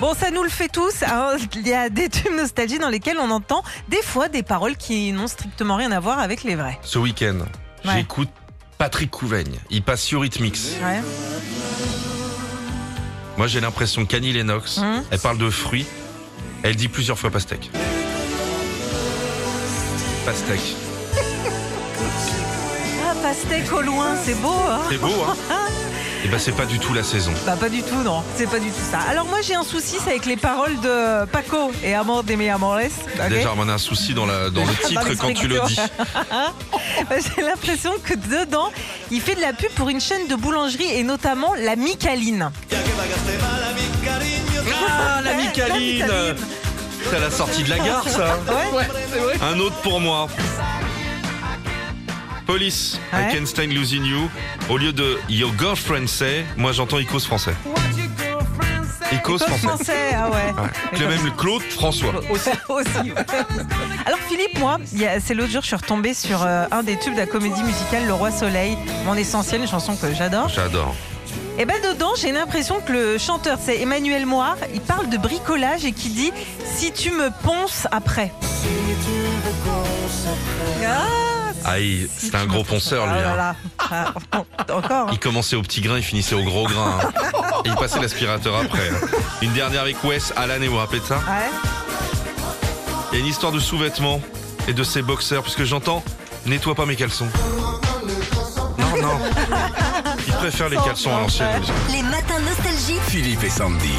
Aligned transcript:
Bon, 0.00 0.14
ça 0.14 0.30
nous 0.30 0.42
le 0.44 0.48
fait 0.48 0.68
tous. 0.68 1.02
hein. 1.02 1.36
Il 1.56 1.66
y 1.66 1.72
a 1.74 1.88
des 1.88 2.08
tubes 2.08 2.32
nostalgie 2.36 2.78
dans 2.78 2.88
lesquels 2.88 3.18
on 3.18 3.30
entend 3.30 3.62
des 3.88 4.02
fois 4.02 4.28
des 4.28 4.42
paroles 4.44 4.76
qui 4.76 5.10
n'ont 5.12 5.26
strictement 5.26 5.74
rien 5.76 5.90
à 5.90 5.98
voir 5.98 6.20
avec 6.20 6.44
les 6.44 6.54
vrais. 6.54 6.78
Ce 6.82 6.98
week-end, 6.98 7.38
Ouais. 7.84 7.92
j'écoute 7.96 8.28
Patrick 8.78 9.10
Couvaigne. 9.10 9.58
Il 9.70 9.82
passe 9.82 10.02
sur 10.02 10.20
Rhythmix. 10.20 10.68
Ouais. 10.82 11.00
Moi, 13.36 13.46
j'ai 13.48 13.60
l'impression 13.60 14.04
qu'Annie 14.06 14.32
Lennox, 14.32 14.78
Hum. 14.78 15.02
elle 15.10 15.18
parle 15.18 15.38
de 15.38 15.50
fruits. 15.50 15.86
Elle 16.62 16.76
dit 16.76 16.88
plusieurs 16.88 17.18
fois 17.18 17.30
pastèque. 17.30 17.70
Pastèque. 20.24 20.74
Pastèque 23.22 23.72
au 23.72 23.80
loin, 23.82 24.14
c'est 24.24 24.34
beau. 24.40 24.54
Hein 24.68 24.80
C'est 24.90 24.98
beau, 24.98 25.08
hein 25.28 25.36
Et 26.24 26.28
ben, 26.28 26.38
c'est 26.40 26.52
pas 26.52 26.66
du 26.66 26.80
tout 26.80 26.92
la 26.94 27.04
saison. 27.04 27.30
bah 27.46 27.54
pas 27.58 27.68
du 27.68 27.80
tout, 27.82 28.02
non. 28.02 28.24
C'est 28.36 28.48
pas 28.50 28.58
du 28.58 28.70
tout 28.70 28.80
ça. 28.90 28.98
Alors 29.08 29.24
moi 29.26 29.38
j'ai 29.40 29.54
un 29.54 29.62
souci, 29.62 29.96
c'est 30.02 30.10
avec 30.10 30.26
les 30.26 30.36
paroles 30.36 30.74
de 30.80 31.24
Paco 31.26 31.70
et 31.84 31.94
Amor 31.94 32.24
de 32.24 32.34
mi 32.34 32.48
Amores. 32.48 32.80
Déjà, 33.28 33.52
on 33.56 33.68
a 33.68 33.74
un 33.74 33.78
souci 33.78 34.14
dans, 34.14 34.26
la, 34.26 34.50
dans 34.50 34.64
le 34.64 34.74
titre 34.88 35.14
quand 35.20 35.32
tu 35.32 35.46
le 35.46 35.60
dis. 35.66 35.78
Bah, 37.08 37.16
J'ai 37.36 37.42
l'impression 37.42 37.92
que 38.02 38.14
dedans, 38.14 38.70
il 39.12 39.20
fait 39.20 39.36
de 39.36 39.40
la 39.40 39.52
pub 39.52 39.70
pour 39.70 39.88
une 39.88 40.00
chaîne 40.00 40.26
de 40.26 40.34
boulangerie 40.34 40.90
et 40.92 41.04
notamment 41.04 41.54
la 41.54 41.76
Micaline. 41.76 42.50
Ah, 44.88 45.20
la 45.22 45.34
Micaline 45.34 46.06
C'est 47.08 47.16
à 47.16 47.20
la 47.20 47.30
sortie 47.30 47.62
de 47.62 47.70
la 47.70 47.78
gare, 47.78 48.08
ça 48.08 48.38
Ouais. 48.74 48.86
Un 49.42 49.58
autre 49.60 49.76
pour 49.82 50.00
moi. 50.00 50.26
Police, 52.52 52.98
I 53.12 53.16
Ouais. 53.26 53.34
can't 53.34 53.46
stand 53.46 53.72
losing 53.74 54.02
you. 54.06 54.30
Au 54.70 54.78
lieu 54.78 54.90
de 54.94 55.18
Your 55.28 55.52
girlfriend 55.58 56.06
say, 56.08 56.46
moi 56.56 56.72
j'entends 56.72 56.98
Icos 56.98 57.20
français. 57.20 57.52
Icos 59.12 59.36
français. 59.38 59.66
français, 59.66 60.14
ah 60.16 60.30
ouais. 60.30 60.62
Ouais. 60.62 60.70
Mais 61.06 61.16
comme 61.18 61.36
Claude 61.36 61.62
François. 61.64 62.14
Aussi. 62.30 62.48
aussi. 62.70 63.12
Alors 64.06 64.18
Philippe, 64.30 64.58
moi, 64.58 64.78
il 64.94 65.00
y 65.02 65.06
a- 65.06 65.20
c'est 65.20 65.34
l'autre 65.34 65.50
jour, 65.52 65.60
je 65.60 65.66
suis 65.66 65.76
retombée 65.76 66.14
sur 66.14 66.42
euh, 66.42 66.64
un 66.70 66.82
des 66.82 66.98
tubes 66.98 67.12
de 67.14 67.18
la 67.20 67.26
comédie 67.26 67.62
musicale 67.62 68.06
Le 68.06 68.14
Roi 68.14 68.30
Soleil, 68.30 68.78
mon 69.04 69.14
essentiel, 69.14 69.60
une 69.60 69.68
chanson 69.68 69.94
que 69.94 70.14
j'adore. 70.14 70.48
J'adore. 70.48 70.94
Et 71.58 71.66
ben 71.66 71.76
dedans, 71.82 72.12
j'ai 72.18 72.32
l'impression 72.32 72.80
que 72.80 72.92
le 72.94 73.18
chanteur, 73.18 73.58
c'est 73.62 73.78
Emmanuel 73.82 74.24
Moir, 74.24 74.56
il 74.72 74.80
parle 74.80 75.10
de 75.10 75.18
bricolage 75.18 75.84
et 75.84 75.92
qui 75.92 76.08
dit 76.08 76.32
si 76.64 76.92
tu 76.92 77.10
me 77.10 77.28
ponces 77.42 77.86
après. 77.92 78.32
Ah, 80.86 81.06
Ah, 81.64 81.78
il- 81.80 82.08
si 82.16 82.26
c'est 82.30 82.34
un 82.36 82.46
gros 82.46 82.64
ponceur, 82.64 83.06
lui. 83.06 83.14
après. 83.18 83.30
hein. 83.30 83.54
Ah, 83.78 84.12
voilà. 84.12 84.44
Ah, 84.58 84.74
encore. 84.74 85.08
Il 85.12 85.18
commençait 85.18 85.56
au 85.56 85.62
petit 85.62 85.80
grain, 85.80 85.96
il 85.98 86.02
finissait 86.02 86.34
au 86.34 86.42
gros 86.42 86.66
grain. 86.66 86.98
hein. 87.02 87.10
Et 87.64 87.68
il 87.68 87.74
passait 87.74 88.00
l'aspirateur 88.00 88.56
après. 88.56 88.88
hein. 88.90 89.06
Une 89.42 89.52
dernière 89.52 89.82
avec 89.82 90.02
Wes, 90.04 90.32
Alan 90.36 90.54
et 90.62 90.66
vous 90.66 90.72
vous 90.74 90.78
rappelez 90.78 91.00
de 91.00 91.04
ça 91.06 91.16
Ouais. 91.16 91.50
Il 93.12 93.14
y 93.14 93.18
a 93.18 93.24
une 93.24 93.30
histoire 93.30 93.52
de 93.52 93.58
sous-vêtements 93.60 94.20
et 94.66 94.72
de 94.74 94.84
ses 94.84 95.02
boxeurs, 95.02 95.42
puisque 95.42 95.64
j'entends 95.64 96.02
nettoie 96.46 96.74
pas 96.74 96.86
mes 96.86 96.96
caleçons. 96.96 97.28
Non, 98.78 99.02
non. 99.02 99.18
Il 100.26 100.32
préfère 100.34 100.68
les 100.68 100.76
caleçons 100.76 101.14
à 101.16 101.20
l'ancienne. 101.20 101.62
Les 101.90 102.02
matins 102.02 102.38
nostalgiques. 102.40 103.00
Philippe 103.08 103.44
et 103.44 103.50
Sandy. 103.50 103.92